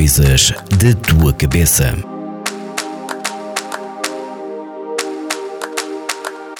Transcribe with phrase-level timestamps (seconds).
[0.00, 1.94] Coisas da tua cabeça.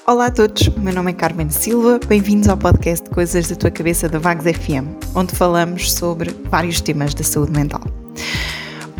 [0.07, 4.11] Olá a todos, meu nome é Carmen Silva, bem-vindos ao podcast Coisas da Tua Cabeça
[4.11, 4.85] da Vagos FM,
[5.15, 7.81] onde falamos sobre vários temas da saúde mental.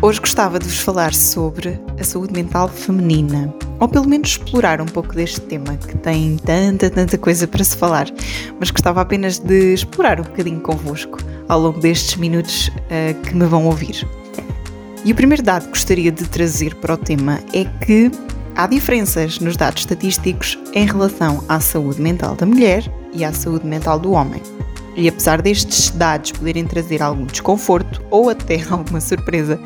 [0.01, 4.87] Hoje gostava de vos falar sobre a saúde mental feminina, ou pelo menos explorar um
[4.87, 8.07] pouco deste tema que tem tanta, tanta coisa para se falar,
[8.59, 13.45] mas gostava apenas de explorar um bocadinho convosco ao longo destes minutos uh, que me
[13.45, 14.03] vão ouvir.
[15.03, 18.11] E o primeiro dado que gostaria de trazer para o tema é que
[18.55, 23.65] há diferenças nos dados estatísticos em relação à saúde mental da mulher e à saúde
[23.65, 24.41] mental do homem.
[24.95, 29.59] E apesar destes dados poderem trazer algum desconforto ou até alguma surpresa,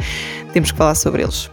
[0.53, 1.51] temos que falar sobre eles.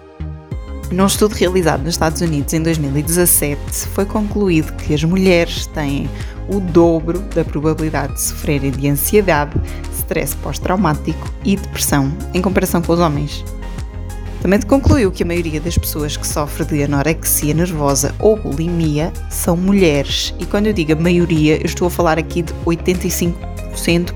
[0.93, 3.59] Num estudo realizado nos Estados Unidos em 2017,
[3.95, 6.09] foi concluído que as mulheres têm
[6.49, 9.59] o dobro da probabilidade de sofrerem de ansiedade,
[9.99, 13.43] stress pós-traumático e depressão em comparação com os homens.
[14.43, 19.57] Também concluiu que a maioria das pessoas que sofrem de anorexia nervosa ou bulimia são
[19.57, 20.35] mulheres.
[20.37, 23.35] E quando eu digo a maioria, eu estou a falar aqui de 85%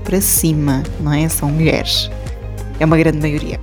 [0.03, 1.29] para cima, não é?
[1.29, 2.11] São mulheres.
[2.77, 3.57] É uma grande maioria.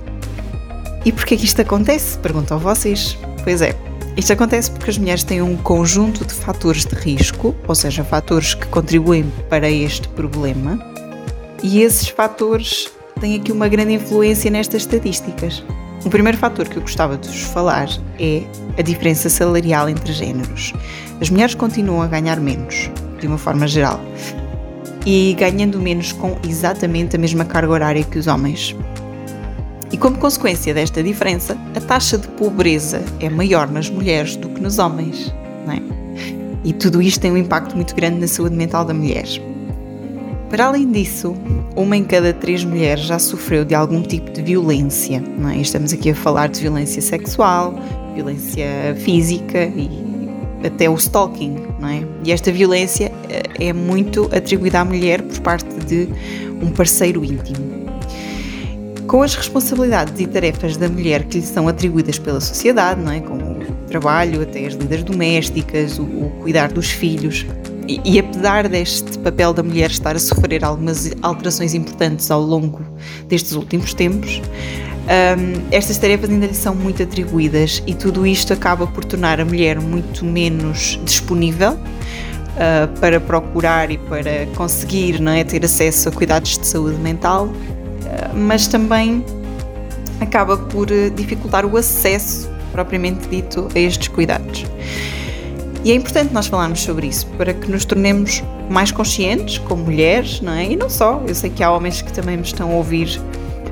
[1.05, 2.17] E porquê que isto acontece?
[2.17, 3.15] Perguntam vocês.
[3.43, 3.75] Pois é,
[4.17, 8.55] isto acontece porque as mulheres têm um conjunto de fatores de risco, ou seja, fatores
[8.55, 10.79] que contribuem para este problema,
[11.61, 12.89] e esses fatores
[13.21, 15.63] têm aqui uma grande influência nestas estatísticas.
[16.05, 17.89] O primeiro fator que eu gostava de vos falar
[18.19, 18.43] é
[18.77, 20.71] a diferença salarial entre géneros.
[21.19, 23.99] As mulheres continuam a ganhar menos, de uma forma geral,
[25.03, 28.75] e ganhando menos com exatamente a mesma carga horária que os homens.
[29.91, 34.61] E como consequência desta diferença, a taxa de pobreza é maior nas mulheres do que
[34.61, 35.33] nos homens.
[35.67, 35.81] É?
[36.63, 39.25] E tudo isto tem um impacto muito grande na saúde mental da mulher.
[40.51, 41.35] Para além disso,
[41.75, 45.21] uma em cada três mulheres já sofreu de algum tipo de violência.
[45.37, 45.57] Não é?
[45.57, 47.75] Estamos aqui a falar de violência sexual,
[48.13, 49.89] violência física e
[50.65, 51.57] até o stalking.
[51.79, 52.03] Não é?
[52.23, 56.07] E esta violência eh, é muito atribuída à mulher por parte de
[56.61, 57.85] um parceiro íntimo.
[59.07, 63.19] Com as responsabilidades e tarefas da mulher que lhe são atribuídas pela sociedade, não é?
[63.19, 67.45] como o trabalho, até as lidas domésticas, o, o cuidar dos filhos,
[67.87, 72.81] e, apesar deste papel da mulher estar a sofrer algumas alterações importantes ao longo
[73.27, 74.41] destes últimos tempos,
[75.05, 79.45] um, estas tarefas ainda lhe são muito atribuídas e tudo isto acaba por tornar a
[79.45, 86.11] mulher muito menos disponível uh, para procurar e para conseguir não é, ter acesso a
[86.11, 89.23] cuidados de saúde mental, uh, mas também
[90.19, 94.65] acaba por dificultar o acesso propriamente dito a estes cuidados.
[95.85, 100.41] E é importante nós falarmos sobre isso para que nos tornemos mais conscientes como mulheres,
[100.41, 100.71] não é?
[100.71, 103.21] E não só, eu sei que há homens que também me estão a ouvir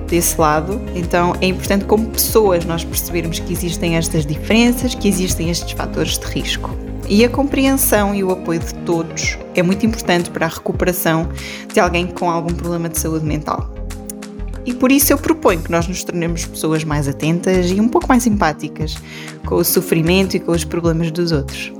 [0.07, 5.49] desse lado, então é importante como pessoas nós percebermos que existem estas diferenças, que existem
[5.49, 6.69] estes fatores de risco.
[7.09, 11.27] E a compreensão e o apoio de todos é muito importante para a recuperação
[11.73, 13.73] de alguém com algum problema de saúde mental.
[14.67, 18.07] E por isso eu proponho que nós nos tornemos pessoas mais atentas e um pouco
[18.07, 18.97] mais empáticas
[19.47, 21.73] com o sofrimento e com os problemas dos outros.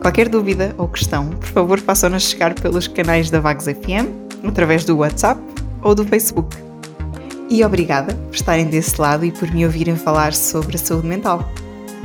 [0.00, 4.08] Qualquer dúvida ou questão, por favor, façam-nos chegar pelos canais da Vagos FM,
[4.46, 5.40] através do WhatsApp
[5.82, 6.56] ou do Facebook.
[7.50, 11.50] E obrigada por estarem desse lado e por me ouvirem falar sobre a saúde mental.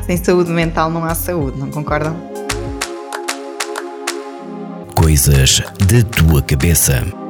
[0.05, 2.15] Sem saúde mental não há saúde, não concordam?
[4.95, 7.22] Coisas da tua cabeça.